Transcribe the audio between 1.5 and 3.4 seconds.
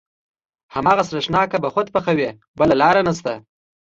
به خود پخوې بله لاره نشته.